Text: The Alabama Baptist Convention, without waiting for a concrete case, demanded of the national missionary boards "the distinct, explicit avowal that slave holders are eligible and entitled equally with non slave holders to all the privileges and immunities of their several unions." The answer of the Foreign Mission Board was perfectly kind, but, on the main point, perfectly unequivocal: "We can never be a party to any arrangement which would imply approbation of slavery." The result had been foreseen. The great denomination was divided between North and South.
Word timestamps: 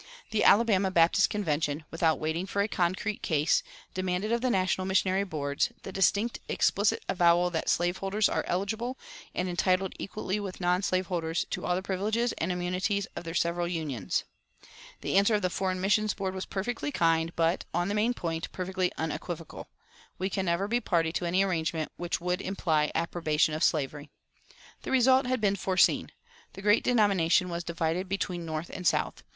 The 0.31 0.43
Alabama 0.43 0.89
Baptist 0.89 1.29
Convention, 1.29 1.85
without 1.91 2.19
waiting 2.19 2.47
for 2.47 2.63
a 2.63 2.67
concrete 2.67 3.21
case, 3.21 3.61
demanded 3.93 4.31
of 4.31 4.41
the 4.41 4.49
national 4.49 4.85
missionary 4.87 5.23
boards 5.23 5.69
"the 5.83 5.91
distinct, 5.91 6.39
explicit 6.49 7.03
avowal 7.07 7.51
that 7.51 7.69
slave 7.69 7.97
holders 7.97 8.27
are 8.27 8.43
eligible 8.47 8.97
and 9.35 9.47
entitled 9.47 9.93
equally 9.99 10.39
with 10.39 10.59
non 10.59 10.81
slave 10.81 11.05
holders 11.05 11.45
to 11.51 11.63
all 11.65 11.75
the 11.75 11.83
privileges 11.83 12.33
and 12.39 12.51
immunities 12.51 13.05
of 13.15 13.25
their 13.25 13.35
several 13.35 13.67
unions." 13.67 14.23
The 15.01 15.15
answer 15.17 15.35
of 15.35 15.43
the 15.43 15.51
Foreign 15.51 15.79
Mission 15.79 16.09
Board 16.17 16.33
was 16.33 16.45
perfectly 16.47 16.91
kind, 16.91 17.31
but, 17.35 17.65
on 17.71 17.87
the 17.87 17.93
main 17.93 18.15
point, 18.15 18.51
perfectly 18.51 18.91
unequivocal: 18.97 19.67
"We 20.17 20.31
can 20.31 20.47
never 20.47 20.67
be 20.67 20.77
a 20.77 20.81
party 20.81 21.11
to 21.11 21.25
any 21.25 21.43
arrangement 21.43 21.91
which 21.97 22.19
would 22.19 22.41
imply 22.41 22.91
approbation 22.95 23.53
of 23.53 23.63
slavery." 23.63 24.09
The 24.81 24.89
result 24.89 25.27
had 25.27 25.39
been 25.39 25.57
foreseen. 25.57 26.11
The 26.53 26.63
great 26.63 26.83
denomination 26.83 27.49
was 27.49 27.63
divided 27.63 28.09
between 28.09 28.47
North 28.47 28.71
and 28.71 28.87
South. 28.87 29.21